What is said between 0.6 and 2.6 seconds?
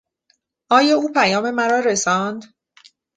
آیا او پیام مرا رساند؟